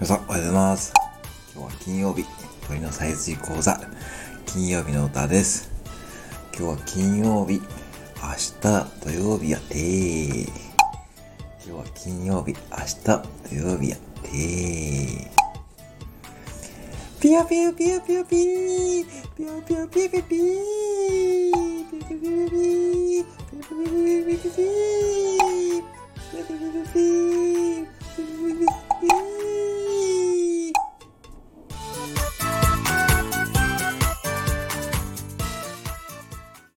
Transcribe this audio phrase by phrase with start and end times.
[0.00, 0.92] 皆さん、おはようございます。
[1.54, 2.24] 今日は金曜日、
[2.66, 3.80] 鳥のさえずり講座、
[4.46, 5.70] 金曜日の歌です。
[6.56, 7.60] 今日は金曜日、
[8.22, 8.50] 明日
[9.04, 10.46] 土曜日やってー。
[10.46, 10.52] 今
[11.64, 15.38] 日は金曜日、明日土曜日やってー。
[17.20, 18.40] ピヨピピピーピピピピ
[19.36, 20.77] ピヨピヨピヨピーピヨピヨピヨピヨピー